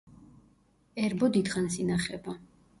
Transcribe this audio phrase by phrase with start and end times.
[1.03, 2.39] ერბო დიდხანს ინახება.